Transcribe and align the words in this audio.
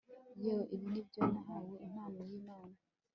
yewe 0.41 0.63
ibi 0.73 0.85
nibyo 0.93 1.21
nahawe 1.31 1.73
impano 1.85 2.19
yimana 2.29 2.75